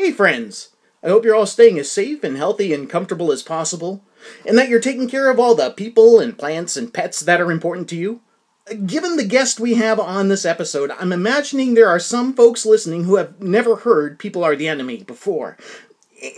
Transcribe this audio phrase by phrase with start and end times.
[0.00, 0.68] Hey, friends!
[1.02, 4.04] I hope you're all staying as safe and healthy and comfortable as possible,
[4.46, 7.50] and that you're taking care of all the people and plants and pets that are
[7.50, 8.20] important to you.
[8.86, 13.04] Given the guest we have on this episode, I'm imagining there are some folks listening
[13.04, 15.58] who have never heard People Are the Enemy before.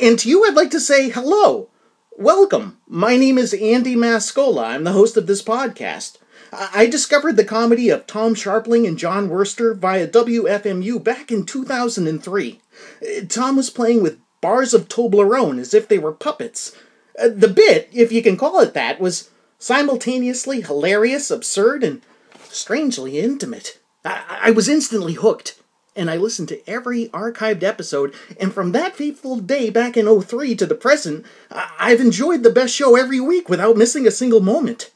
[0.01, 1.69] And to you, I'd like to say hello.
[2.17, 2.79] Welcome.
[2.89, 4.69] My name is Andy Mascola.
[4.69, 6.17] I'm the host of this podcast.
[6.51, 12.61] I discovered the comedy of Tom Scharpling and Jon Wurster via WFMU back in 2003.
[13.29, 16.75] Tom was playing with bars of Toblerone as if they were puppets.
[17.19, 22.03] Uh, the bit, if you can call it that, was simultaneously hilarious, absurd, and
[22.48, 23.79] strangely intimate.
[24.05, 25.61] I, I was instantly hooked,
[25.95, 30.55] and I listened to every archived episode, and from that fateful day back in 03
[30.56, 34.41] to the present, I- I've enjoyed the best show every week without missing a single
[34.41, 34.91] moment.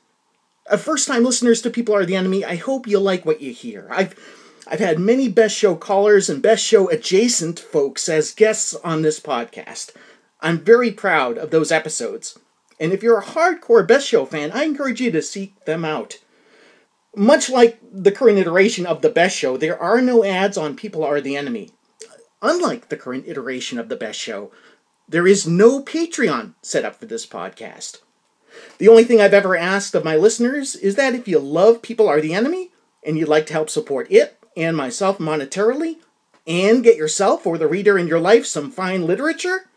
[0.71, 3.53] Uh, first time listeners to People Are the Enemy, I hope you like what you
[3.53, 3.87] hear.
[3.91, 4.15] I've
[4.67, 9.21] I've had many best show callers and best show adjacent folks as guests on this
[9.21, 9.93] podcast.
[10.41, 12.39] I'm very proud of those episodes.
[12.81, 16.19] And if you're a hardcore best show fan, I encourage you to seek them out.
[17.15, 21.05] Much like the current iteration of the best show, there are no ads on People
[21.05, 21.71] Are the Enemy.
[22.43, 24.51] Unlike the current iteration of the best show,
[25.09, 27.99] there is no Patreon set up for this podcast.
[28.79, 32.09] The only thing I've ever asked of my listeners is that if you love People
[32.09, 32.71] Are the Enemy
[33.03, 35.97] and you'd like to help support it and myself monetarily,
[36.47, 39.69] and get yourself or the reader in your life some fine literature,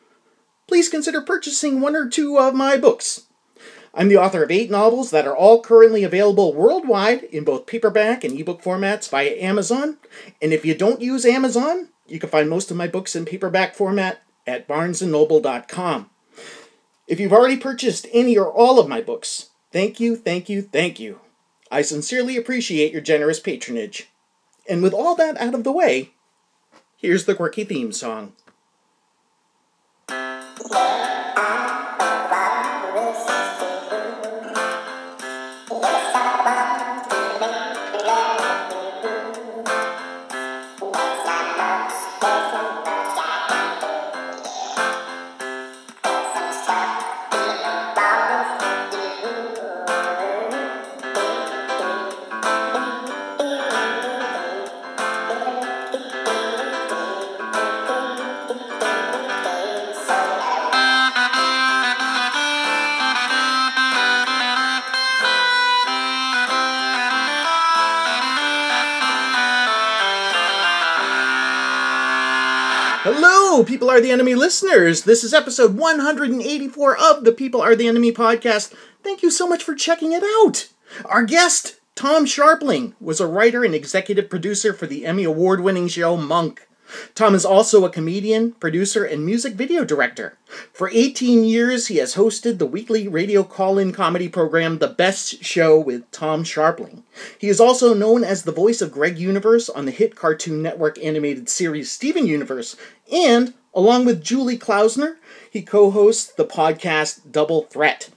[0.68, 3.24] please consider purchasing one or two of my books.
[3.94, 8.24] I'm the author of eight novels that are all currently available worldwide in both paperback
[8.24, 9.98] and ebook formats via Amazon.
[10.40, 13.76] And if you don't use Amazon, you can find most of my books in paperback
[13.76, 16.10] format at barnesandnoble.com.
[17.08, 21.00] If you've already purchased any or all of my books, thank you, thank you, thank
[21.00, 21.22] you.
[21.72, 24.10] I sincerely appreciate your generous patronage.
[24.70, 26.12] And with all that out of the way,
[26.98, 28.34] here's the quirky theme song.
[74.08, 75.04] The Enemy listeners.
[75.04, 78.74] This is episode 184 of the People Are the Enemy podcast.
[79.04, 80.70] Thank you so much for checking it out.
[81.04, 85.90] Our guest, Tom Scharpling, was a writer and executive producer for the Emmy Award winning
[85.90, 86.70] show Monk.
[87.16, 90.38] Tom is also a comedian, producer, and music video director.
[90.72, 95.44] For 18 years, he has hosted the weekly radio call in comedy program The Best
[95.44, 97.04] Show with Tom Scharpling.
[97.38, 100.98] He is also known as the voice of Greg Universe on the hit Cartoon Network
[101.04, 102.78] animated series Steven Universe,
[103.12, 105.18] and, along with Julie Klausner,
[105.52, 108.10] he co hosts the podcast Double Threat.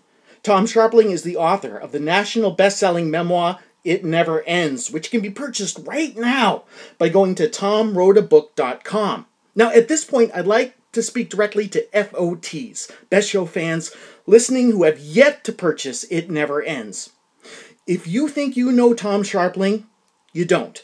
[0.42, 5.10] Tom Scharpling is the author of the national best selling memoir it Never Ends, which
[5.10, 6.64] can be purchased right now
[6.96, 9.26] by going to tomwroteabook.com.
[9.54, 13.92] Now, at this point, I'd like to speak directly to FOTs, Best Show fans
[14.26, 17.10] listening who have yet to purchase It Never Ends.
[17.86, 19.84] If you think you know Tom Scharpling,
[20.32, 20.82] you don't.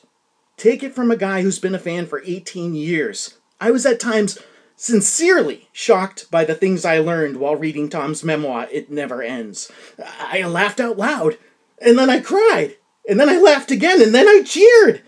[0.58, 3.38] Take it from a guy who's been a fan for 18 years.
[3.58, 4.38] I was at times
[4.76, 9.72] sincerely shocked by the things I learned while reading Tom's memoir, It Never Ends.
[10.20, 11.38] I laughed out loud,
[11.80, 12.76] and then I cried.
[13.08, 15.02] And then I laughed again, and then I cheered.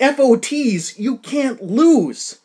[0.00, 2.40] FOTs, you can't lose.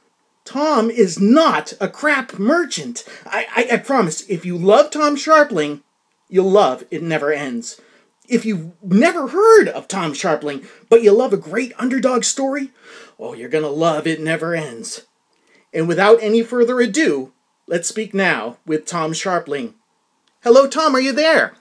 [0.46, 3.06] Tom is not a crap merchant.
[3.26, 5.82] I, I, I promise, if you love Tom Scharpling,
[6.30, 7.80] you'll love It Never Ends.
[8.28, 12.72] If you've never heard of Tom Scharpling, but you love a great underdog story,
[13.20, 15.06] oh, you're gonna love It Never Ends.
[15.74, 17.32] And without any further ado,
[17.68, 19.74] let's speak now with Tom Scharpling.
[20.44, 21.54] Hello, Tom, are you there?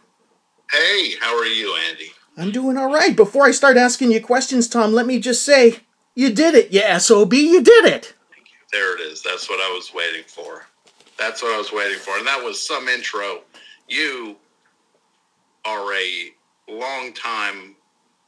[0.73, 2.13] Hey, how are you, Andy?
[2.37, 3.15] I'm doing all right.
[3.15, 5.81] Before I start asking you questions, Tom, let me just say,
[6.15, 8.15] you did it, you SOB, you did it.
[8.73, 9.23] There it is.
[9.23, 10.67] That's what I was waiting for.
[11.19, 12.17] That's what I was waiting for.
[12.17, 13.43] And that was some intro.
[13.89, 14.37] You
[15.67, 16.33] are a
[16.69, 17.77] long-time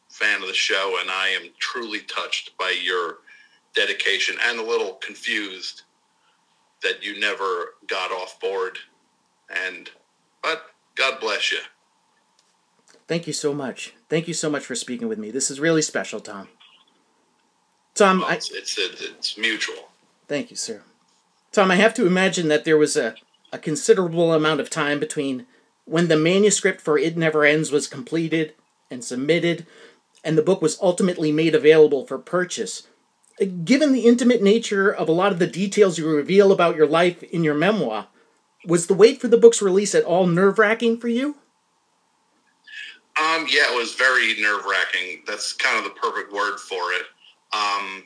[0.08, 3.18] fan of the show, and I am truly touched by your
[3.74, 5.82] dedication and a little confused
[6.82, 8.78] that you never got off board.
[9.66, 9.90] And,
[10.42, 10.62] but
[10.96, 11.58] God bless you.
[13.08, 13.94] Thank you so much.
[14.08, 15.30] Thank you so much for speaking with me.
[15.30, 16.48] This is really special, Tom.
[17.94, 19.88] Tom, Well, I, it's, it's, it's mutual.
[20.28, 20.82] thank you, sir.
[21.50, 23.14] Tom, I have to imagine that there was a,
[23.52, 25.46] a considerable amount of time between
[25.84, 28.54] when the manuscript for It Never Ends was completed
[28.90, 29.66] and submitted,
[30.24, 32.86] and the book was ultimately made available for purchase.
[33.64, 37.22] Given the intimate nature of a lot of the details you reveal about your life
[37.22, 38.08] in your memoir,
[38.64, 41.36] was the wait for the book's release at all nerve wracking for you?
[43.20, 45.22] Um, yeah, it was very nerve wracking.
[45.26, 47.02] That's kind of the perfect word for it.
[47.52, 48.04] Um,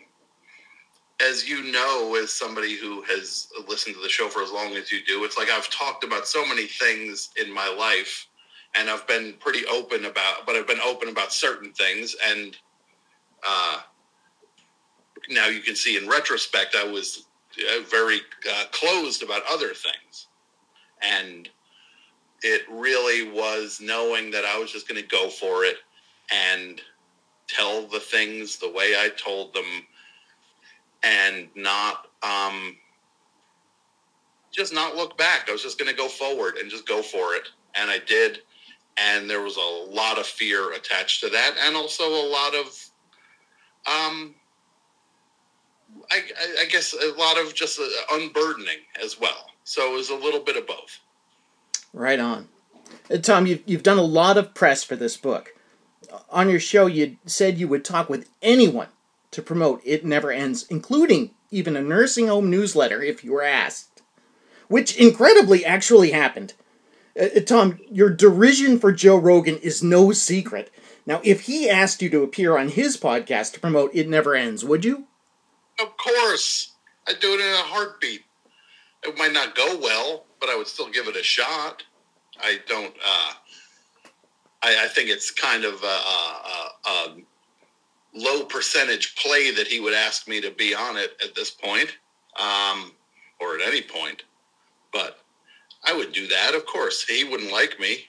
[1.25, 4.91] as you know, as somebody who has listened to the show for as long as
[4.91, 8.27] you do, it's like I've talked about so many things in my life,
[8.75, 12.57] and I've been pretty open about, but I've been open about certain things, and
[13.47, 13.81] uh,
[15.29, 17.27] now you can see in retrospect, I was
[17.59, 18.21] uh, very
[18.51, 20.29] uh, closed about other things,
[21.03, 21.49] and
[22.43, 25.77] it really was knowing that I was just going to go for it
[26.33, 26.81] and
[27.49, 29.65] tell the things the way I told them
[31.03, 32.77] and not um,
[34.53, 35.49] just not look back.
[35.49, 38.41] I was just going to go forward and just go for it, and I did.
[38.99, 42.91] And there was a lot of fear attached to that, and also a lot of,
[43.87, 44.35] um,
[46.11, 46.23] I,
[46.61, 49.51] I guess, a lot of just uh, unburdening as well.
[49.65, 51.01] So it was a little bit of both.
[51.93, 52.49] Right on.
[53.11, 55.55] Uh, Tom, you've, you've done a lot of press for this book.
[56.31, 58.89] On your show, you said you would talk with anyone
[59.33, 64.03] to promote It Never Ends, including even a nursing home newsletter if you were asked.
[64.69, 66.55] Which incredibly actually happened.
[67.19, 70.71] Uh, uh, Tom, your derision for Joe Rogan is no secret.
[71.07, 74.65] Now, if he asked you to appear on his podcast to promote It Never Ends,
[74.65, 75.05] would you?
[75.81, 76.73] Of course.
[77.09, 78.23] I'd do it in a heartbeat.
[79.05, 81.85] It might not go well, but I would still give it a shot.
[82.41, 82.95] I don't.
[82.95, 83.33] Uh,
[84.63, 87.17] I, I think it's kind of a, a, a,
[88.15, 91.99] low percentage play that he would ask me to be on it at this point,
[92.41, 92.93] um,
[93.41, 94.25] or at any point.
[94.93, 95.19] But
[95.85, 96.55] I would do that.
[96.55, 98.07] Of course, he wouldn't like me.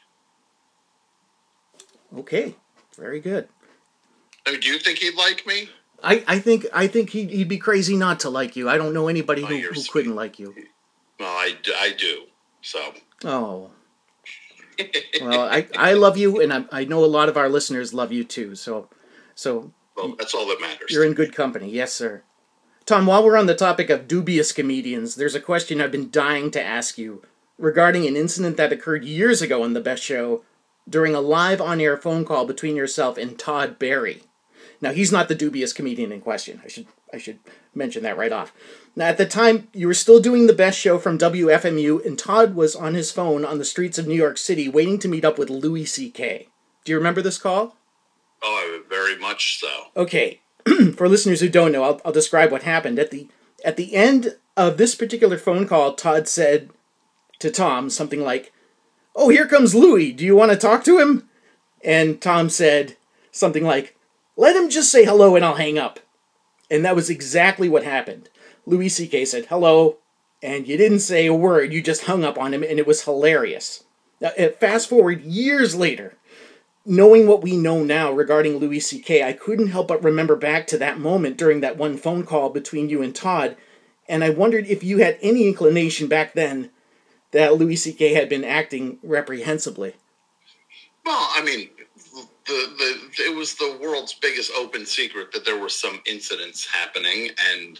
[2.18, 2.56] Okay,
[2.96, 3.50] very good.
[4.48, 5.70] I mean, do you think he'd like me?
[6.04, 8.70] I, I think I think he'd, he'd be crazy not to like you.
[8.70, 10.54] I don't know anybody oh, who, who couldn't like you.
[11.20, 12.26] Well, I, I do.
[12.62, 12.94] So.
[13.26, 13.72] Oh,
[15.22, 18.12] well, I, I love you, and I, I know a lot of our listeners love
[18.12, 18.56] you too.
[18.56, 18.90] So,
[19.36, 20.92] so well, that's all that matters.
[20.92, 22.24] You're in good company, yes, sir.
[22.86, 26.52] Tom, while we're on the topic of dubious comedians, there's a question I've been dying
[26.52, 27.24] to ask you
[27.58, 30.44] regarding an incident that occurred years ago on the Best Show
[30.88, 34.24] during a live on-air phone call between yourself and Todd Barry.
[34.80, 36.62] Now, he's not the dubious comedian in question.
[36.64, 37.40] I should I should
[37.74, 38.54] mention that right off.
[38.96, 42.56] Now, at the time, you were still doing the best show from WFMU, and Todd
[42.56, 45.38] was on his phone on the streets of New York City waiting to meet up
[45.38, 46.50] with Louis C.K.
[46.84, 47.76] Do you remember this call?
[48.44, 49.88] Oh, very much so.
[49.96, 50.42] Okay,
[50.96, 53.00] for listeners who don't know, I'll, I'll describe what happened.
[53.00, 53.28] At the
[53.66, 56.70] at the end of this particular phone call, Todd said
[57.40, 58.54] to Tom something like,
[59.16, 60.12] "Oh, here comes Louis.
[60.12, 61.28] Do you want to talk to him?"
[61.84, 62.98] And Tom said
[63.32, 63.97] something like,
[64.38, 66.00] "Let him just say hello, and I'll hang up."
[66.72, 68.30] And that was exactly what happened.
[68.66, 69.26] Louis C.K.
[69.26, 69.98] said hello,
[70.42, 71.74] and you didn't say a word.
[71.74, 73.84] You just hung up on him, and it was hilarious.
[74.20, 76.16] Now, uh, fast forward years later,
[76.86, 80.78] knowing what we know now regarding Louis C.K., I couldn't help but remember back to
[80.78, 83.56] that moment during that one phone call between you and Todd,
[84.10, 86.70] and I wondered if you had any inclination back then
[87.32, 88.14] that Louis C.K.
[88.14, 89.96] had been acting reprehensibly.
[91.06, 91.70] Well, I mean,
[92.48, 97.30] the, the it was the world's biggest open secret that there were some incidents happening,
[97.54, 97.80] and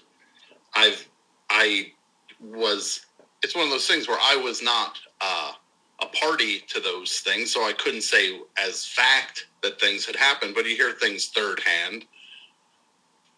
[0.76, 1.08] I've
[1.50, 1.94] I
[2.42, 3.06] was
[3.44, 5.54] it's one of those things where I was not uh,
[6.02, 10.54] a party to those things, so I couldn't say as fact that things had happened.
[10.54, 12.06] But you hear things third hand.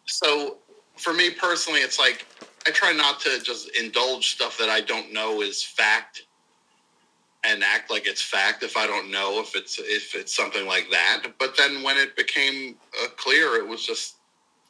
[0.06, 0.58] So
[0.98, 2.26] for me personally, it's like
[2.68, 6.24] I try not to just indulge stuff that I don't know is fact
[7.46, 10.90] and act like it's fact if I don't know if it's if it's something like
[10.92, 11.24] that.
[11.40, 14.16] But then when it became uh, clear, it was just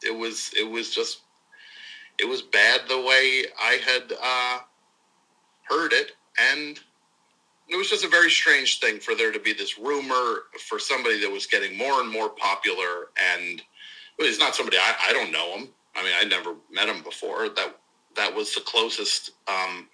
[0.04, 1.22] it was it was just
[2.20, 4.60] it was bad the way I had uh,
[5.64, 6.12] heard it,
[6.52, 6.80] and
[7.70, 11.20] it was just a very strange thing for there to be this rumor for somebody
[11.22, 13.62] that was getting more and more popular, and
[14.18, 15.70] well, he's not somebody I, I don't know him.
[15.96, 17.50] I mean, I never met him before.
[17.50, 17.76] That
[18.16, 19.32] that was the closest.
[19.48, 19.88] Um,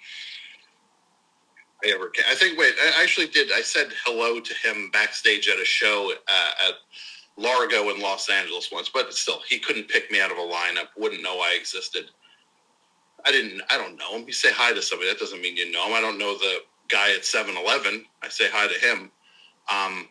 [1.83, 2.25] I ever came.
[2.29, 2.57] I think.
[2.57, 3.51] Wait, I actually did.
[3.51, 6.73] I said hello to him backstage at a show uh, at
[7.37, 10.87] Largo in Los Angeles once, but still, he couldn't pick me out of a lineup.
[10.97, 12.05] Wouldn't know I existed.
[13.25, 13.61] I didn't.
[13.69, 14.25] I don't know him.
[14.27, 15.09] You say hi to somebody.
[15.09, 15.93] That doesn't mean you know him.
[15.93, 18.05] I don't know the guy at 7-Eleven.
[18.21, 19.11] I say hi to him.
[19.71, 20.07] Um,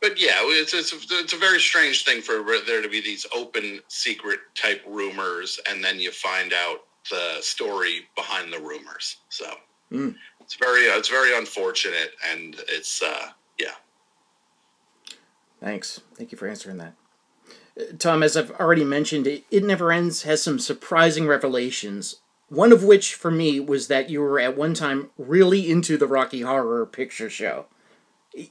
[0.00, 3.26] but yeah, it's, it's a, it's a very strange thing for there to be these
[3.34, 9.16] open secret type rumors, and then you find out the story behind the rumors.
[9.28, 9.54] So
[9.92, 10.16] Mm.
[10.40, 13.74] it's very uh, it's very unfortunate, and it's uh, yeah.
[15.60, 16.00] Thanks.
[16.14, 16.94] Thank you for answering that.
[17.78, 22.16] Uh, Tom, as I've already mentioned, It, Never Ends has some surprising revelations.
[22.48, 26.06] One of which, for me, was that you were at one time really into the
[26.06, 27.66] Rocky Horror Picture Show.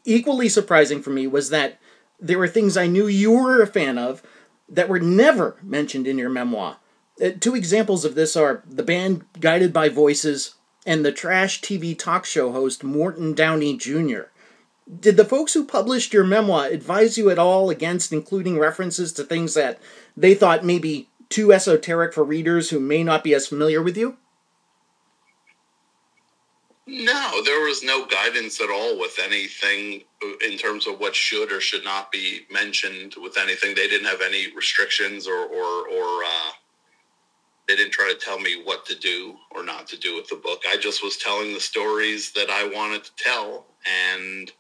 [0.04, 1.80] Equally surprising for me was that
[2.20, 4.22] there were things I knew you were a fan of
[4.68, 6.78] that were never mentioned in your memoir.
[7.24, 11.98] Uh, two examples of this are the band Guided by Voices and the trash TV
[11.98, 14.24] talk show host Morton Downey Jr.
[15.00, 19.24] Did the folks who published your memoir advise you at all against including references to
[19.24, 19.80] things that
[20.16, 23.98] they thought may be too esoteric for readers who may not be as familiar with
[23.98, 24.18] you?
[26.88, 30.04] No, there was no guidance at all with anything
[30.46, 33.74] in terms of what should or should not be mentioned with anything.
[33.74, 36.52] They didn't have any restrictions or or or uh,
[37.68, 40.36] they didn't try to tell me what to do or not to do with the
[40.36, 40.62] book.
[40.68, 44.52] I just was telling the stories that I wanted to tell, and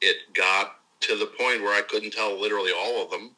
[0.00, 3.36] it got to the point where I couldn't tell literally all of them.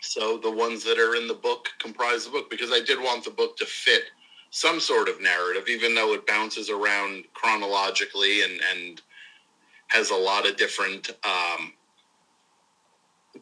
[0.00, 3.24] So the ones that are in the book comprise the book because I did want
[3.24, 4.04] the book to fit
[4.50, 9.00] some sort of narrative, even though it bounces around chronologically and and
[9.88, 11.72] has a lot of different um,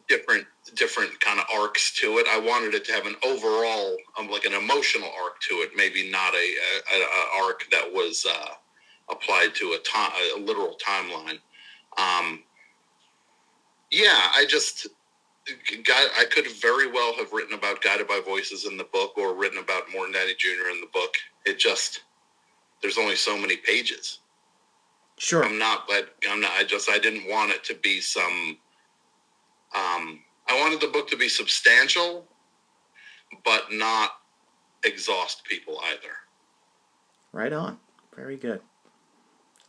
[0.07, 0.45] different
[0.75, 2.27] different kind of arcs to it.
[2.29, 6.09] I wanted it to have an overall, um, like an emotional arc to it, maybe
[6.09, 8.53] not a, a, a arc that was uh,
[9.09, 11.39] applied to a, time, a literal timeline.
[11.97, 12.43] Um,
[13.91, 14.87] yeah, I just
[15.83, 19.35] guy, I could very well have written about Guided by Voices in the book or
[19.35, 20.69] written about Morton Downey Jr.
[20.69, 21.15] in the book.
[21.45, 22.01] It just
[22.81, 24.19] there's only so many pages.
[25.17, 25.43] Sure.
[25.45, 26.51] I'm not, but I'm not.
[26.51, 28.57] I just I didn't want it to be some.
[29.75, 32.25] Um, I wanted the book to be substantial,
[33.45, 34.11] but not
[34.83, 36.13] exhaust people either.
[37.31, 37.79] Right on.
[38.15, 38.61] Very good.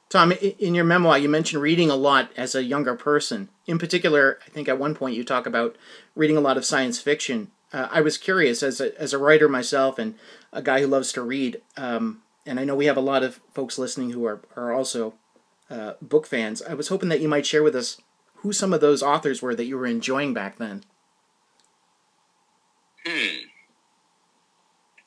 [0.09, 3.49] Tom, in your memoir, you mentioned reading a lot as a younger person.
[3.67, 5.77] In particular, I think at one point you talk about
[6.15, 7.51] reading a lot of science fiction.
[7.73, 10.17] Uh, I was curious, as a, as a writer myself and
[10.53, 13.41] a guy who loves to read, um, and I know we have a lot of
[13.55, 15.15] folks listening who are, are also
[15.71, 16.61] uh, book fans.
[16.61, 17.99] I was hoping that you might share with us
[18.43, 20.83] who some of those authors were that you were enjoying back then.
[23.07, 23.47] Hmm.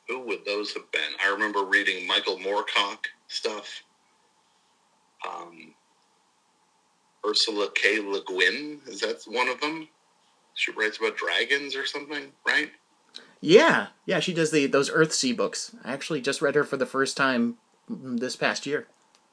[0.08, 1.02] Who would those have been?
[1.22, 3.82] I remember reading Michael Moorcock stuff.
[5.28, 5.74] Um,
[7.26, 8.00] Ursula K.
[8.00, 9.88] Le Guin, is that one of them?
[10.54, 12.70] She writes about dragons or something, right?
[13.42, 15.74] Yeah, yeah, she does the those Earthsea books.
[15.84, 17.56] I actually just read her for the first time
[17.88, 18.86] this past year.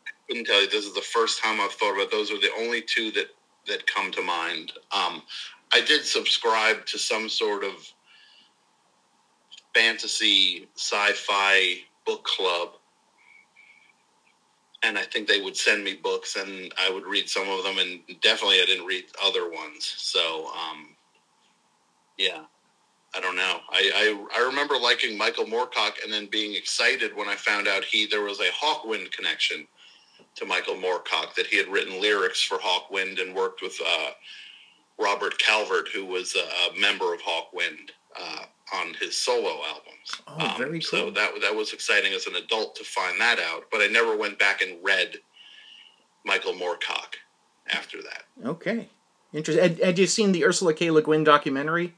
[0.06, 2.52] I couldn't tell you this is the first time I've thought about those are the
[2.60, 3.28] only two that
[3.68, 4.74] that come to mind.
[4.92, 5.24] Um,
[5.74, 7.74] I did subscribe to some sort of
[9.74, 12.70] fantasy sci-fi book club
[14.84, 17.78] and I think they would send me books and I would read some of them
[17.80, 19.94] and definitely I didn't read other ones.
[19.98, 20.90] So um,
[22.18, 22.44] yeah.
[23.16, 23.60] I don't know.
[23.70, 27.86] I, I I remember liking Michael Moorcock and then being excited when I found out
[27.86, 29.68] he there was a Hawkwind connection
[30.36, 34.12] to Michael Moorcock that he had written lyrics for Hawkwind and worked with uh,
[35.00, 36.40] Robert Calvert, who was a,
[36.76, 40.12] a member of Hawkwind, uh, on his solo albums.
[40.28, 41.12] Oh, very So cool.
[41.12, 43.66] that that was exciting as an adult to find that out.
[43.72, 45.18] But I never went back and read
[46.26, 47.16] Michael Moorcock
[47.70, 48.24] after that.
[48.46, 48.90] Okay,
[49.34, 49.64] interesting.
[49.64, 50.90] Had, had you seen the Ursula K.
[50.92, 51.94] Le Guin documentary?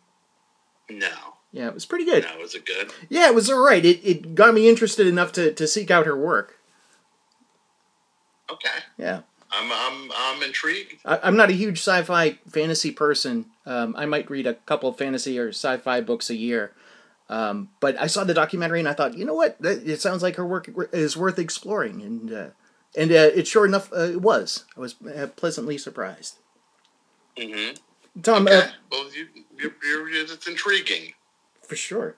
[0.90, 1.10] No,
[1.52, 2.24] Yeah, it was pretty good.
[2.26, 2.92] no, is it good?
[3.10, 3.84] Yeah, it was all right.
[3.86, 6.55] It, it got me interested enough to, to seek out her work.
[8.52, 9.22] Okay, Yeah.
[9.52, 10.96] I'm I'm I'm intrigued.
[11.06, 13.46] I, I'm not a huge sci-fi fantasy person.
[13.66, 16.74] Um, I might read a couple of fantasy or sci-fi books a year.
[17.30, 19.60] Um, but I saw the documentary and I thought, you know what?
[19.62, 22.48] That, it sounds like her work is worth exploring, and uh,
[22.98, 24.66] and uh, it sure enough uh, it was.
[24.76, 26.36] I was uh, pleasantly surprised.
[27.38, 27.76] Mm-hmm.
[28.22, 28.58] Tom, Okay.
[28.60, 31.14] uh, well, you, you're, you're, it's intriguing.
[31.62, 32.16] for sure.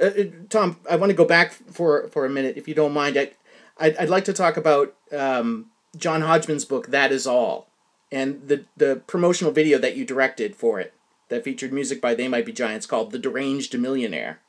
[0.00, 0.10] Uh,
[0.50, 3.16] Tom, I want to go back for for a minute, if you don't mind.
[3.16, 3.32] I,
[3.78, 5.66] I'd, I'd like to talk about um,
[5.96, 7.68] John Hodgman's book, That Is All,
[8.10, 10.94] and the the promotional video that you directed for it
[11.28, 14.40] that featured music by They Might Be Giants called "The Deranged Millionaire."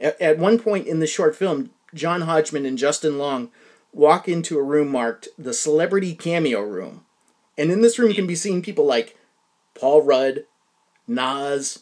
[0.00, 3.50] At, at one point in the short film, John Hodgman and Justin Long
[3.92, 7.04] walk into a room marked the Celebrity Cameo Room,
[7.56, 9.18] and in this room can be seen people like
[9.74, 10.44] Paul Rudd,
[11.06, 11.80] Nas,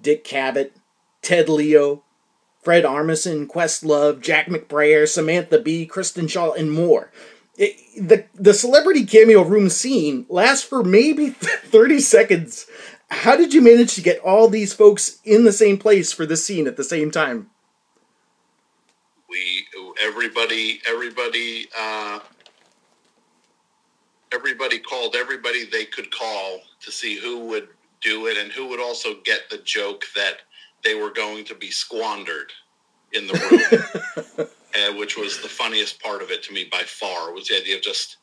[0.00, 0.72] Dick Cavett,
[1.22, 2.02] Ted Leo,
[2.62, 7.10] Fred Armisen, Questlove, Jack McBrayer, Samantha Bee, Kristen Schaal, and more.
[7.56, 12.66] It, the the celebrity cameo room scene lasts for maybe thirty seconds.
[13.10, 16.46] How did you manage to get all these folks in the same place for this
[16.46, 17.50] scene at the same time?
[19.28, 19.66] We
[20.02, 22.20] everybody everybody uh,
[24.32, 27.68] everybody called everybody they could call to see who would
[28.00, 30.38] do it and who would also get the joke that
[30.84, 32.52] they were going to be squandered
[33.12, 33.34] in the
[34.36, 37.32] room, uh, which was the funniest part of it to me by far.
[37.32, 38.18] Was the idea of just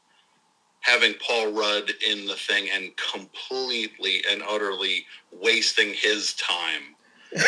[0.82, 6.96] having Paul Rudd in the thing and completely and utterly wasting his time.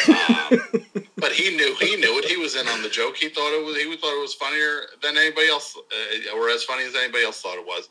[0.09, 0.59] um,
[1.17, 2.25] but he knew he knew it.
[2.25, 3.17] He was in on the joke.
[3.17, 6.63] He thought it was he thought it was funnier than anybody else, uh, or as
[6.63, 7.89] funny as anybody else thought it was.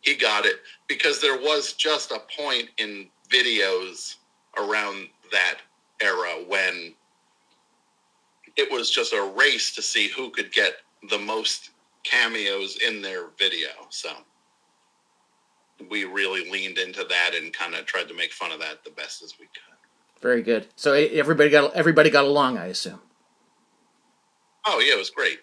[0.00, 0.56] He got it
[0.88, 4.16] because there was just a point in videos
[4.56, 5.58] around that
[6.00, 6.94] era when
[8.56, 10.74] it was just a race to see who could get
[11.08, 11.70] the most
[12.02, 13.68] cameos in their video.
[13.90, 14.10] So
[15.90, 18.90] we really leaned into that and kind of tried to make fun of that the
[18.90, 20.20] best as we could.
[20.20, 20.66] Very good.
[20.76, 23.00] So everybody got everybody got along, I assume.
[24.66, 25.38] Oh yeah, it was great.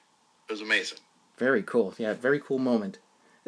[0.47, 0.99] It was amazing.
[1.37, 1.93] Very cool.
[1.97, 2.99] Yeah, very cool moment.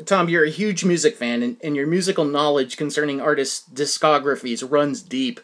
[0.05, 5.01] Tom, you're a huge music fan, and, and your musical knowledge concerning artists' discographies runs
[5.01, 5.41] deep.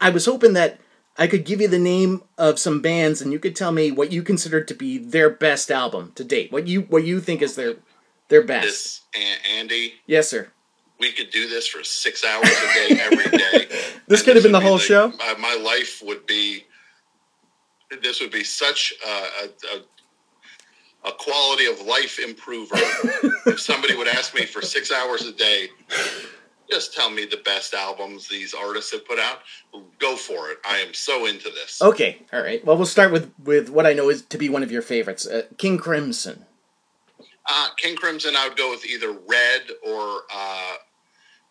[0.00, 0.80] I was hoping that
[1.16, 4.10] I could give you the name of some bands, and you could tell me what
[4.10, 6.50] you consider to be their best album to date.
[6.50, 7.76] What you what you think is their
[8.28, 8.66] their best.
[8.66, 9.00] This,
[9.48, 9.94] Andy.
[10.06, 10.48] Yes, sir.
[10.98, 13.68] We could do this for six hours a day every day.
[14.08, 15.08] this could have been the whole show.
[15.18, 16.64] My, my, life would be.
[18.02, 22.74] This would be such a, a, a quality of life improver
[23.46, 25.68] if somebody would ask me for six hours a day
[26.70, 29.40] just tell me the best albums these artists have put out.
[29.98, 30.58] Go for it.
[30.64, 31.80] I am so into this.
[31.82, 32.64] Okay, all right.
[32.64, 35.26] Well, we'll start with with what I know is to be one of your favorites,
[35.26, 36.46] uh, King Crimson.
[37.46, 40.74] Uh, King Crimson, I would go with either Red or uh,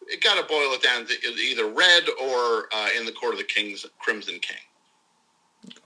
[0.08, 3.40] it got to boil it down to either Red or uh, In the Court of
[3.40, 4.58] the Kings, Crimson King.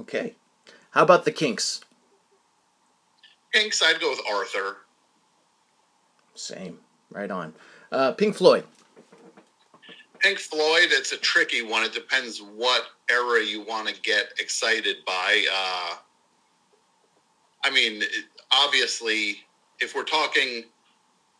[0.01, 0.35] Okay.
[0.91, 1.81] How about the Kinks?
[3.53, 4.77] Kinks, I'd go with Arthur.
[6.35, 6.79] Same.
[7.09, 7.53] Right on.
[7.91, 8.63] Uh, Pink Floyd.
[10.19, 11.83] Pink Floyd, it's a tricky one.
[11.83, 15.45] It depends what era you want to get excited by.
[15.53, 15.95] Uh,
[17.63, 18.03] I mean,
[18.51, 19.37] obviously,
[19.79, 20.63] if we're talking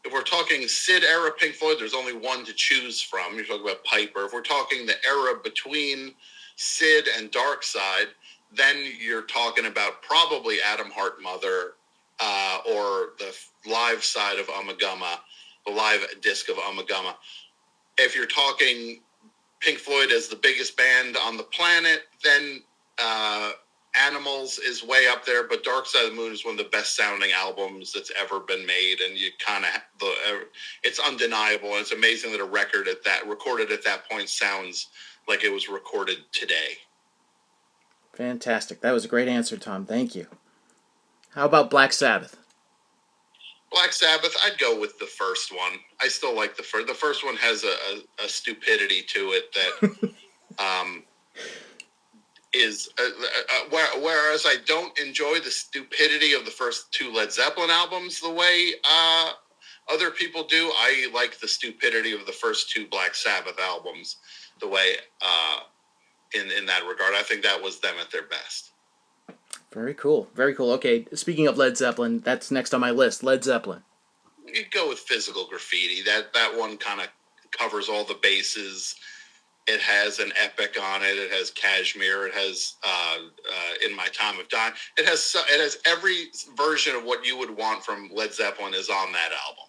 [0.06, 3.36] if we're talking Sid era Pink Floyd, there's only one to choose from.
[3.36, 4.26] You're talking about Piper.
[4.26, 6.14] If we're talking the era between
[6.56, 8.08] Sid and Dark Side,
[8.56, 11.74] then you're talking about probably Atom Heart Mother
[12.22, 13.36] uh, or the
[13.70, 15.18] live side of Ummagumma,
[15.66, 17.16] the live disc of Ummagumma
[17.98, 19.02] if you're talking
[19.60, 22.62] Pink Floyd as the biggest band on the planet, then
[23.00, 23.52] uh,
[24.06, 25.48] Animals is way up there.
[25.48, 28.40] But Dark Side of the Moon is one of the best sounding albums that's ever
[28.40, 30.14] been made, and you kind of the
[30.84, 34.88] it's undeniable, and it's amazing that a record at that recorded at that point sounds
[35.28, 36.78] like it was recorded today.
[38.14, 38.82] Fantastic.
[38.82, 39.86] That was a great answer, Tom.
[39.86, 40.28] Thank you.
[41.32, 42.38] How about Black Sabbath?
[43.72, 45.74] Black Sabbath, I'd go with the first one.
[46.02, 46.88] I still like the first.
[46.88, 50.14] The first one has a, a, a stupidity to it that
[50.60, 51.04] um,
[52.54, 52.90] is.
[53.00, 57.70] Uh, uh, uh whereas I don't enjoy the stupidity of the first two Led Zeppelin
[57.70, 59.32] albums the way uh,
[59.92, 60.72] other people do.
[60.76, 64.18] I like the stupidity of the first two Black Sabbath albums
[64.62, 65.60] the way uh,
[66.34, 67.16] in in that regard.
[67.16, 68.72] I think that was them at their best.
[69.72, 70.30] Very cool.
[70.34, 70.72] Very cool.
[70.74, 73.24] Okay, speaking of Led Zeppelin, that's next on my list.
[73.24, 73.84] Led Zeppelin.
[74.46, 76.02] You go with physical graffiti.
[76.04, 77.08] That that one kind of
[77.52, 78.96] covers all the bases.
[79.68, 81.18] It has an epic on it.
[81.18, 82.28] It has Kashmir.
[82.28, 84.74] It has uh, uh, In My Time of Dying.
[84.98, 88.90] It has it has every version of what you would want from Led Zeppelin is
[88.90, 89.66] on that album.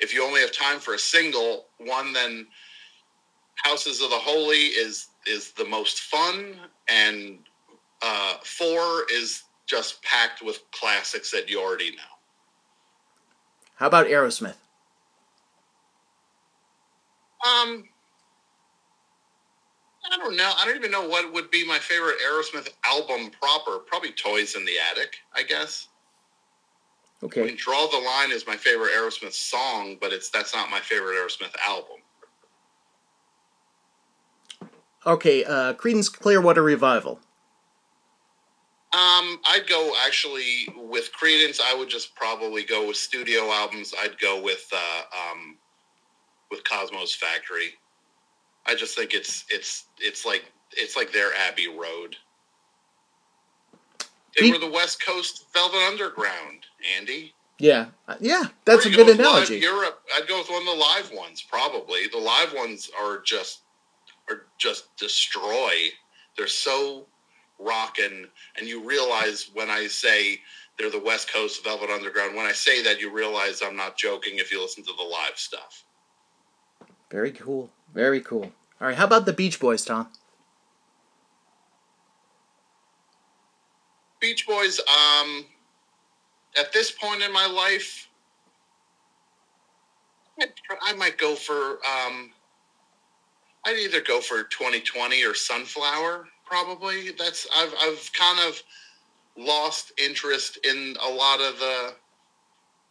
[0.00, 2.46] If you only have time for a single one, then
[3.64, 6.56] Houses of the Holy is is the most fun
[6.88, 7.38] and
[8.02, 12.02] uh, four is just packed with classics that you already know.
[13.76, 14.56] How about Aerosmith?
[17.44, 17.84] Um,
[20.10, 20.52] I don't know.
[20.56, 23.78] I don't even know what would be my favorite Aerosmith album proper.
[23.78, 25.88] Probably Toys in the Attic, I guess.
[27.22, 27.42] Okay.
[27.42, 30.80] I mean, Draw the Line is my favorite Aerosmith song, but it's that's not my
[30.80, 31.98] favorite Aerosmith album.
[35.04, 37.18] Okay, uh, Creedence Clearwater Revival.
[38.94, 41.60] Um, I'd go actually with Creedence.
[41.64, 43.94] I would just probably go with studio albums.
[43.98, 45.56] I'd go with uh, um,
[46.50, 47.70] with Cosmo's Factory.
[48.66, 52.16] I just think it's it's it's like it's like their Abbey Road.
[54.38, 56.66] They were the West Coast Velvet Underground,
[56.98, 57.34] Andy.
[57.58, 59.58] Yeah, uh, yeah, that's a good analogy.
[59.58, 61.42] Europe, I'd go with one of the live ones.
[61.42, 63.60] Probably the live ones are just
[64.28, 65.72] are just destroy.
[66.36, 67.06] They're so
[67.62, 68.26] rocking
[68.58, 70.38] and you realize when i say
[70.78, 72.34] they're the West Coast Velvet Underground.
[72.34, 75.36] When I say that, you realize I'm not joking if you listen to the live
[75.36, 75.84] stuff.
[77.10, 77.70] Very cool.
[77.94, 78.50] Very cool.
[78.80, 80.08] All right, how about the Beach Boys, Tom?
[84.18, 85.44] Beach Boys, um,
[86.58, 88.08] at this point in my life,
[90.80, 92.32] I might go for, um,
[93.66, 97.12] I'd either go for 2020 or Sunflower, probably.
[97.12, 98.62] That's, I've, I've kind of
[99.38, 101.94] lost interest in a lot of the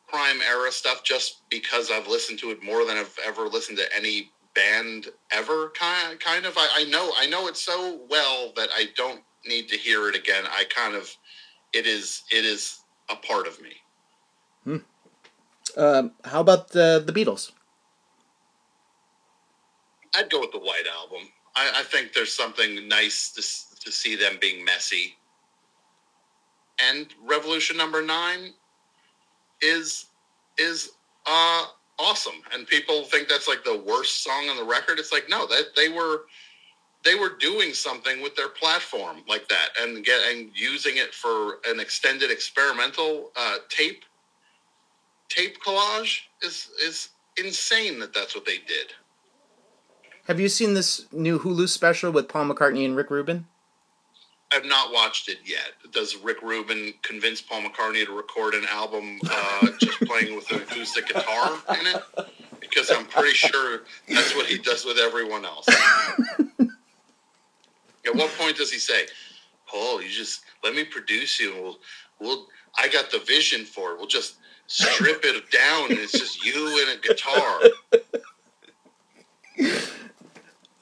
[0.08, 3.95] prime era stuff just because I've listened to it more than I've ever listened to
[3.95, 8.67] any band ever kind kind of I, I know I know it so well that
[8.76, 10.43] I don't need to hear it again.
[10.45, 11.10] I kind of
[11.71, 13.71] it is it is a part of me.
[14.65, 14.78] Hmm.
[15.78, 17.54] Um, how about the the Beatles?
[20.13, 21.30] I'd go with the White Album.
[21.56, 23.42] I, I think there's something nice to
[23.86, 25.16] to see them being messy.
[26.80, 28.54] And Revolution Number Nine
[29.62, 30.08] is
[30.58, 30.92] is
[31.26, 31.66] uh
[32.00, 32.42] awesome.
[32.54, 35.00] And people think that's like the worst song on the record.
[35.00, 36.24] It's like no that they were
[37.04, 41.60] they were doing something with their platform like that and get and using it for
[41.68, 44.06] an extended experimental uh, tape
[45.30, 48.94] tape collage is is insane that that's what they did
[50.28, 53.46] have you seen this new hulu special with paul mccartney and rick rubin
[54.54, 55.74] I've not watched it yet.
[55.94, 60.58] Does Rick Rubin convince Paul McCartney to record an album uh, just playing with an
[60.62, 62.04] acoustic guitar in it?
[62.60, 65.68] Because I'm pretty sure that's what he does with everyone else.
[68.06, 69.06] At what point does he say,
[69.68, 71.80] "Paul, you just let me produce you, and we'll
[72.20, 73.98] we'll I got the vision for it.
[73.98, 74.36] We'll just
[74.68, 77.60] strip it down, and it's just you and a guitar."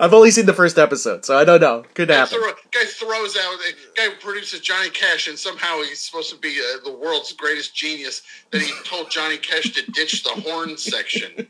[0.01, 1.83] I've only seen the first episode, so I don't know.
[1.93, 2.39] Could guy happen.
[2.39, 3.57] Throw, guy throws out.
[3.95, 8.21] Guy produces Johnny Cash, and somehow he's supposed to be uh, the world's greatest genius.
[8.51, 11.47] That he told Johnny Cash to ditch the horn section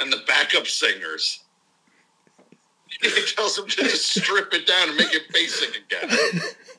[0.00, 1.40] and the backup singers.
[3.00, 6.08] He tells him to just strip it down and make it basic again.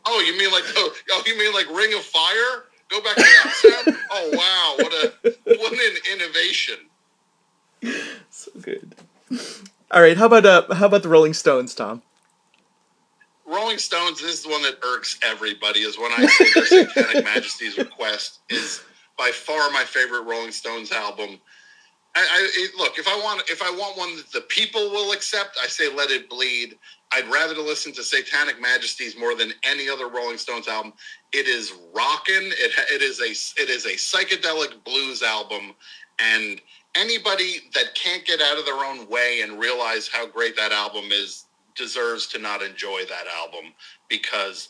[0.05, 2.65] Oh, you mean like oh, you mean like Ring of Fire?
[2.87, 3.97] Go back to that sound.
[4.11, 6.75] Oh wow, what a what an innovation!
[8.29, 8.95] So good.
[9.93, 12.01] All right, how about uh, how about the Rolling Stones, Tom?
[13.45, 14.19] Rolling Stones.
[14.19, 15.81] This is the one that irks everybody.
[15.81, 18.81] Is when I say their Satanic Majesties Request is
[19.19, 21.39] by far my favorite Rolling Stones album.
[22.15, 25.11] I, I it, look if I want if I want one that the people will
[25.11, 26.75] accept, I say Let It Bleed.
[27.11, 30.93] I'd rather to listen to Satanic Majesties more than any other Rolling Stones album.
[31.33, 32.51] It is rocking.
[32.57, 35.75] It it is a it is a psychedelic blues album,
[36.17, 36.59] and
[36.95, 41.05] anybody that can't get out of their own way and realize how great that album
[41.11, 43.73] is deserves to not enjoy that album
[44.09, 44.69] because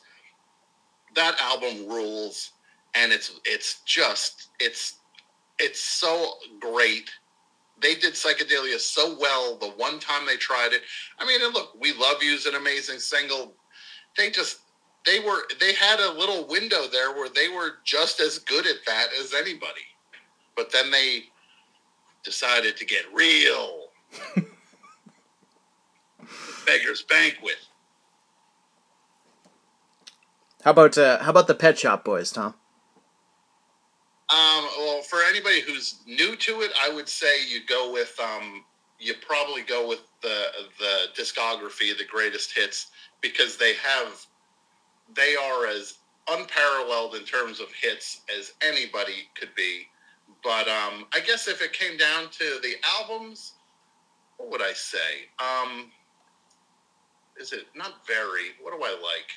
[1.16, 2.52] that album rules
[2.96, 5.00] and it's it's just it's
[5.60, 7.10] it's so great.
[7.82, 10.82] They did psychedelia so well the one time they tried it.
[11.20, 13.54] I mean and look we love you's an amazing single.
[14.18, 14.60] They just
[15.06, 18.86] they were they had a little window there where they were just as good at
[18.88, 19.82] that as anybody.
[20.56, 21.26] But then they
[22.24, 23.88] decided to get real.
[26.66, 27.58] Beggar's Banquet.
[30.64, 32.54] How about uh, how about the Pet Shop Boys, Tom?
[34.30, 38.64] Um, well, for anybody who's new to it, I would say you go with um,
[38.98, 40.48] you probably go with the
[40.80, 44.26] the discography, the greatest hits, because they have
[45.16, 45.98] they are as
[46.30, 49.88] unparalleled in terms of hits as anybody could be.
[50.44, 53.54] But um, I guess if it came down to the albums,
[54.38, 55.28] what would I say?
[55.40, 55.92] Um,
[57.40, 58.52] is it not very?
[58.62, 59.30] What do I like?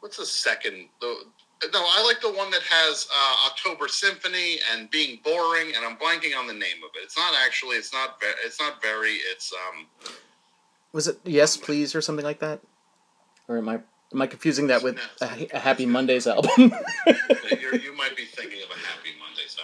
[0.00, 0.88] What's the second?
[1.00, 1.24] The
[1.72, 5.96] no, I like the one that has uh, October Symphony and Being Boring, and I'm
[5.96, 7.04] blanking on the name of it.
[7.04, 7.76] It's not actually.
[7.76, 8.20] It's not.
[8.20, 9.12] Ve- it's not very.
[9.32, 9.86] It's um.
[10.92, 12.60] Was it Yes Please or something like that?
[13.48, 13.80] Or am I
[14.12, 16.50] am I confusing that with a, a Happy Mondays album?
[16.56, 18.78] you might be thinking of a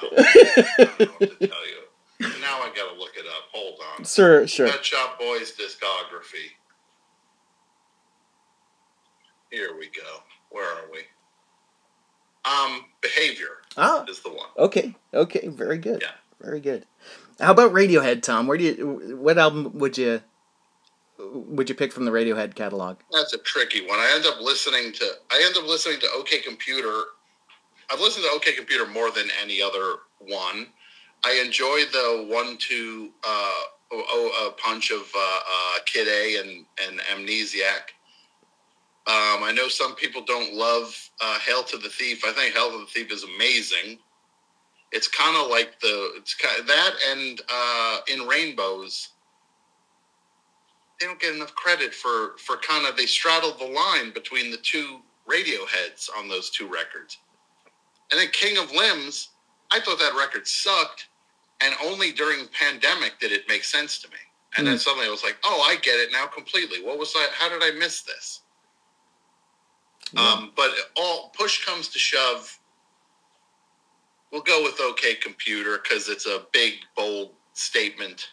[0.01, 2.31] Happy I don't know what to tell you.
[2.41, 3.45] Now I gotta look it up.
[3.53, 4.05] Hold on.
[4.05, 4.69] Sure, sure.
[4.69, 6.51] Pet Shop Boys discography.
[9.51, 10.21] Here we go.
[10.51, 11.01] Where are we?
[12.45, 14.49] Um, Behavior Ah, is the one.
[14.59, 16.03] okay, okay, very good.
[16.03, 16.11] Yeah.
[16.41, 16.87] Very good.
[17.39, 18.47] How about Radiohead, Tom?
[18.49, 20.21] Where do you what album would you
[21.19, 22.99] would you pick from the Radiohead catalog?
[23.13, 24.01] That's a tricky one.
[24.01, 27.01] I end up listening to I end up listening to OK Computer.
[27.93, 30.69] I've listened to OK Computer more than any other one.
[31.25, 33.61] I enjoy the one two uh,
[33.93, 37.93] oh, uh, punch of uh, uh, Kid A and and Amnesiac.
[39.05, 42.71] Um, I know some people don't love uh, "Hail to the Thief." I think "Hail
[42.71, 43.99] to the Thief" is amazing.
[44.91, 47.41] It's kind of like the it's kind of that and
[48.09, 49.11] in Rainbows.
[50.99, 54.57] They don't get enough credit for for kind of they straddle the line between the
[54.57, 57.19] two radio heads on those two records.
[58.13, 59.31] And then King of Limbs,
[59.73, 61.09] I thought that record sucked,
[61.63, 64.17] and only during pandemic did it make sense to me.
[64.59, 66.83] And then suddenly I was like, oh, I get it now completely.
[66.85, 67.27] What was I?
[67.33, 68.43] How did I miss this?
[70.15, 72.59] Um, but all push comes to shove.
[74.31, 78.29] We'll go with OK Computer because it's a big, bold statement.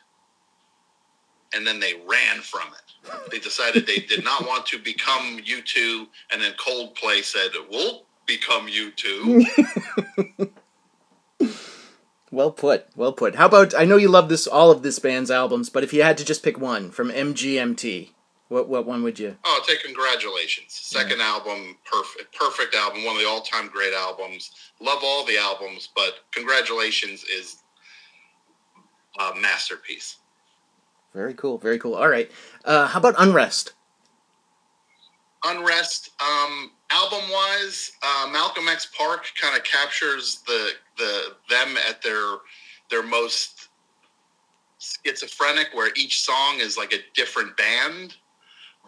[1.53, 3.31] And then they ran from it.
[3.31, 8.67] They decided they did not want to become U2, and then Coldplay said, "We'll become
[8.67, 10.51] U2."
[12.31, 12.87] Well put.
[12.95, 13.35] Well put.
[13.35, 16.03] How about I know you love this all of this band's albums, but if you
[16.03, 18.11] had to just pick one from MGMT,
[18.49, 19.37] what what one would you?
[19.43, 20.73] Oh, I'll take congratulations.
[20.73, 24.51] Second album, perfect, perfect album, one of the all-time great albums.
[24.79, 27.63] Love all the albums, but congratulations is
[29.19, 30.17] a masterpiece.
[31.13, 31.57] Very cool.
[31.57, 31.95] Very cool.
[31.95, 32.29] All right.
[32.63, 33.73] Uh, how about Unrest?
[35.43, 42.37] Unrest, um, album-wise, uh, Malcolm X Park kind of captures the the them at their
[42.89, 43.69] their most
[44.79, 48.15] schizophrenic, where each song is like a different band.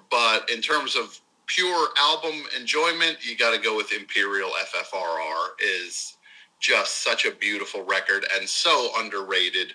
[0.09, 5.49] But in terms of pure album enjoyment, you got to go with Imperial FFRR.
[5.59, 6.17] Is
[6.59, 9.73] just such a beautiful record and so underrated.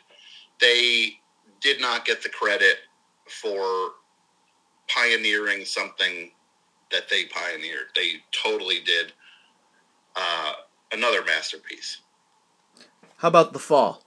[0.60, 1.18] They
[1.60, 2.76] did not get the credit
[3.28, 3.90] for
[4.88, 6.30] pioneering something
[6.92, 7.86] that they pioneered.
[7.94, 9.12] They totally did
[10.14, 10.52] uh,
[10.92, 12.00] another masterpiece.
[13.16, 14.02] How about The Fall?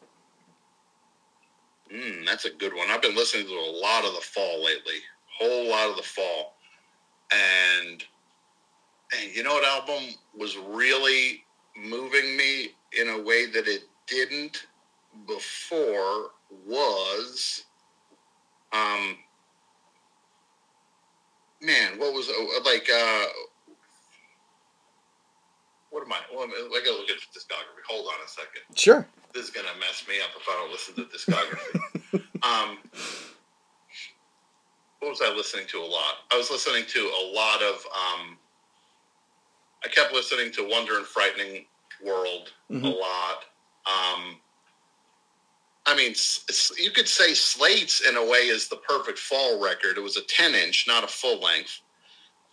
[1.94, 2.90] Mm, that's a good one.
[2.90, 5.00] I've been listening to a lot of The Fall lately.
[5.40, 6.56] Whole lot of The Fall.
[7.32, 8.04] And,
[9.18, 11.44] and you know what album was really
[11.76, 14.68] moving me in a way that it didn't
[15.28, 16.32] before
[16.68, 17.66] was
[18.72, 19.18] um
[21.62, 22.88] man, what was uh, like?
[22.94, 23.26] uh
[25.92, 26.20] What am I?
[26.34, 27.84] Well, I gotta look at the discography.
[27.90, 28.62] Hold on a second.
[28.76, 29.08] Sure.
[29.34, 32.44] This is gonna mess me up if I don't listen to the discography.
[32.44, 32.78] um,
[35.00, 36.16] what was I listening to a lot?
[36.32, 37.76] I was listening to a lot of.
[37.96, 38.38] Um,
[39.84, 41.66] I kept listening to Wonder and Frightening
[42.06, 42.84] World Mhm.
[42.84, 43.46] a lot.
[43.86, 44.40] Um,
[45.90, 46.14] I mean,
[46.78, 49.98] you could say Slates in a way is the perfect fall record.
[49.98, 51.82] It was a 10 inch, not a full length,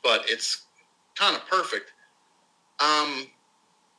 [0.02, 0.64] but it's
[1.16, 1.92] kind of perfect.
[2.80, 3.26] Um,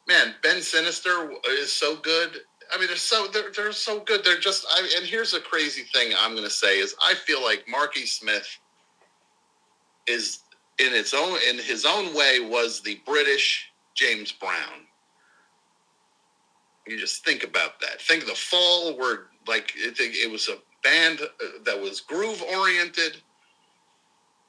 [0.08, 2.40] man, Bend Sinister is so good.
[2.74, 4.26] I mean, they're so they're, they're so good.
[4.26, 4.66] They're just.
[4.72, 8.08] I, and here's a crazy thing I'm going to say is I feel like Marky
[8.08, 8.48] Smith
[10.08, 10.40] is
[10.80, 14.88] in its own in his own way was the British James Brown.
[16.88, 18.02] You just think about that.
[18.02, 22.42] Think of the fall were like it, it was a band uh, that was groove
[22.56, 23.18] oriented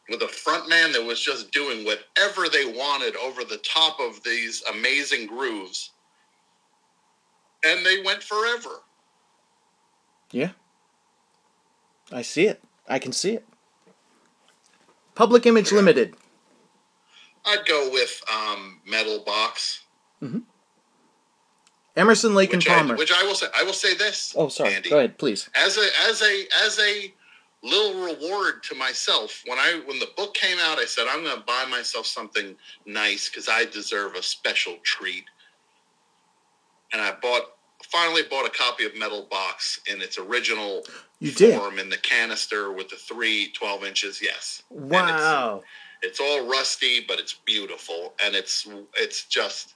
[0.08, 4.22] with a front man that was just doing whatever they wanted over the top of
[4.24, 5.90] these amazing grooves.
[7.64, 8.82] And they went forever.
[10.30, 10.50] Yeah.
[12.10, 12.62] I see it.
[12.88, 13.46] I can see it.
[15.14, 16.14] Public Image Limited.
[17.44, 19.80] I'd go with um, Metal Box,
[21.98, 22.96] Emerson, Lake, and which I, Palmer.
[22.96, 23.46] which I will say.
[23.54, 24.34] I will say this.
[24.36, 24.74] oh, sorry.
[24.74, 24.90] Andy.
[24.90, 25.48] Go ahead, please.
[25.54, 27.12] as a as a as a
[27.62, 31.36] little reward to myself when i when the book came out i said i'm going
[31.36, 32.54] to buy myself something
[32.86, 35.24] nice because i deserve a special treat
[36.92, 37.42] and i bought
[37.90, 40.84] finally bought a copy of metal box in its original
[41.18, 41.58] You did.
[41.58, 45.64] form in the canister with the three 12 inches yes And it's- Wow.
[46.02, 49.74] it's all rusty but it's beautiful and it's it's just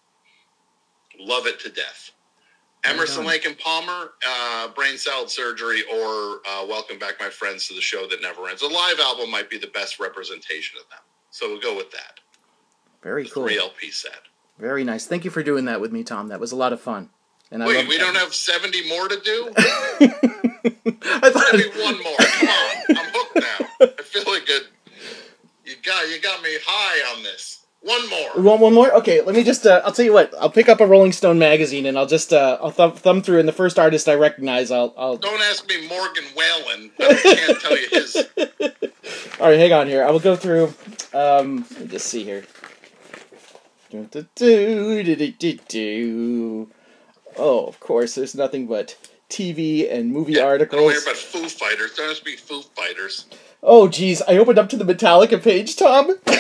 [1.19, 2.11] Love it to death.
[2.85, 7.75] Emerson Lake and Palmer, uh, Brain Salad Surgery, or uh, Welcome Back, My Friends, to
[7.75, 8.63] the Show That Never Ends.
[8.63, 10.99] A live album might be the best representation of them.
[11.31, 12.19] So we'll go with that.
[13.03, 13.47] Very the cool.
[13.47, 14.23] Three LP set.
[14.59, 15.07] Very nice.
[15.07, 16.29] Thank you for doing that with me, Tom.
[16.29, 17.11] That was a lot of fun.
[17.53, 18.05] And Wait, we that.
[18.05, 19.53] don't have 70 more to do?
[19.59, 22.02] I thought, 71
[28.43, 28.93] want one more?
[28.97, 29.67] Okay, let me just.
[29.67, 30.33] Uh, I'll tell you what.
[30.41, 32.33] I'll pick up a Rolling Stone magazine and I'll just.
[32.33, 34.95] Uh, I'll thumb, thumb through, and the first artist I recognize, I'll.
[34.97, 35.17] I'll.
[35.17, 36.91] Don't ask me Morgan Wallen.
[37.01, 38.17] I can't tell you his.
[39.41, 40.05] All right, hang on here.
[40.05, 40.73] I will go through.
[41.13, 42.45] Um, let me just see here.
[47.37, 48.15] Oh, of course.
[48.15, 48.97] There's nothing but
[49.29, 50.93] TV and movie I don't articles.
[50.93, 51.95] hear about Foo Fighters.
[51.95, 53.27] Don't ask me Foo Fighters.
[53.63, 54.21] Oh, geez.
[54.23, 56.11] I opened up to the Metallica page, Tom.
[56.27, 56.33] I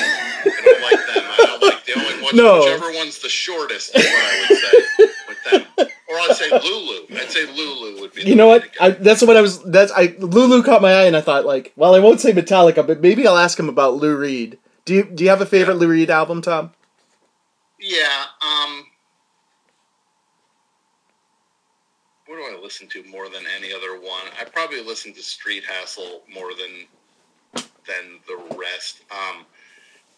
[0.64, 1.24] don't like them.
[1.24, 2.36] I don't like the only one.
[2.36, 2.60] No.
[2.60, 5.44] Whichever one's the shortest is what I would say with
[5.76, 5.86] them.
[6.08, 7.06] Or I'd say Lulu.
[7.20, 8.22] I'd say Lulu would be.
[8.22, 8.64] the You know what?
[8.80, 9.62] I, that's what I was.
[9.64, 10.14] That's I.
[10.18, 13.26] Lulu caught my eye, and I thought like, well, I won't say Metallica, but maybe
[13.26, 14.58] I'll ask him about Lou Reed.
[14.86, 16.72] Do you do you have a favorite Lou Reed album, Tom?
[17.78, 18.24] Yeah.
[18.42, 18.84] Um.
[22.26, 24.24] What do I listen to more than any other one?
[24.40, 26.86] I probably listen to Street Hassle more than
[27.86, 29.02] than the rest.
[29.10, 29.44] Um.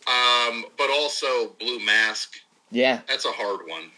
[0.07, 0.64] Um.
[0.77, 2.35] But also Blue Mask.
[2.70, 3.00] Yeah.
[3.09, 3.90] That's a hard one.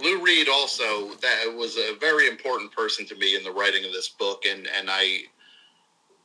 [0.00, 3.92] Lou Reed also that was a very important person to me in the writing of
[3.92, 5.22] this book, and and I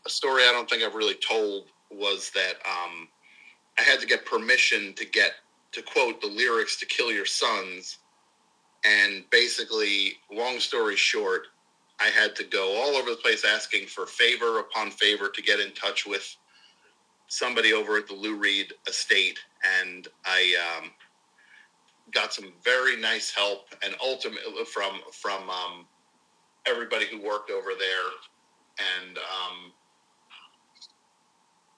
[0.05, 3.07] a story I don't think I've really told was that um,
[3.79, 5.33] I had to get permission to get
[5.71, 7.97] to quote the lyrics to "Kill Your Sons,"
[8.85, 11.47] and basically, long story short,
[11.99, 15.59] I had to go all over the place asking for favor upon favor to get
[15.59, 16.35] in touch with
[17.33, 19.39] somebody over at the Lou Reed estate,
[19.81, 20.55] and I.
[20.77, 20.91] Um,
[22.11, 25.87] got some very nice help and ultimately from from um,
[26.67, 28.11] everybody who worked over there
[28.79, 29.71] and um,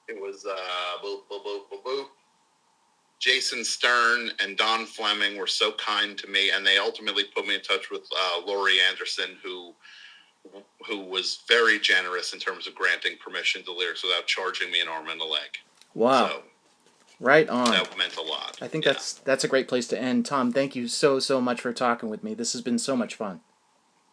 [0.08, 2.06] it was uh, boop, boop, boop.
[3.20, 7.56] Jason Stern and Don Fleming were so kind to me, and they ultimately put me
[7.56, 9.74] in touch with uh, Laurie Anderson, who
[10.88, 14.88] who was very generous in terms of granting permission to lyrics without charging me an
[14.88, 15.58] arm and a leg.
[15.94, 16.28] Wow.
[16.28, 16.44] So
[17.20, 17.72] right on.
[17.72, 18.58] that meant a lot.
[18.62, 18.94] I think Yeah.
[18.94, 20.26] that's that's a great place to end.
[20.26, 22.34] Tom, thank you so so much for talking with me.
[22.34, 23.42] This has been so much fun.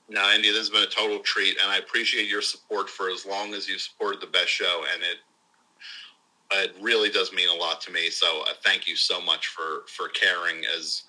[0.08, 3.24] No, Andy, this has been a total treat, and I appreciate your support for as
[3.24, 5.18] long as you supported the best show, and it
[6.54, 8.10] it really does mean a lot to me.
[8.10, 11.04] So uh, thank you so much for for caring as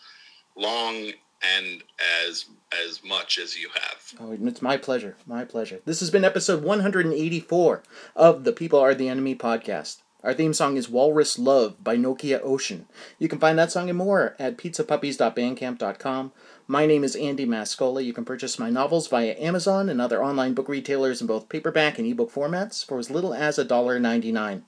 [0.55, 1.11] long
[1.43, 1.83] and
[2.25, 2.45] as
[2.85, 4.19] as much as you have.
[4.19, 5.15] Oh, it's my pleasure.
[5.25, 5.79] My pleasure.
[5.85, 7.83] This has been episode 184
[8.15, 9.97] of the People Are the Enemy podcast.
[10.23, 12.87] Our theme song is Walrus Love by Nokia Ocean.
[13.19, 16.31] You can find that song and more at pizzapuppies.bandcamp.com.
[16.65, 18.03] My name is Andy Mascola.
[18.03, 21.99] You can purchase my novels via Amazon and other online book retailers in both paperback
[21.99, 24.61] and ebook formats for as little as $1.99.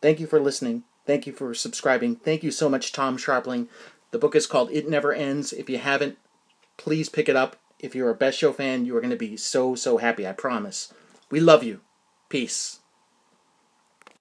[0.00, 0.84] Thank you for listening.
[1.06, 2.16] Thank you for subscribing.
[2.16, 3.68] Thank you so much, Tom Scharpling.
[4.12, 5.52] The book is called It Never Ends.
[5.54, 6.18] If you haven't,
[6.76, 7.56] please pick it up.
[7.80, 10.32] If you're a Best Show fan, you are going to be so, so happy, I
[10.32, 10.92] promise.
[11.30, 11.80] We love you.
[12.28, 12.80] Peace.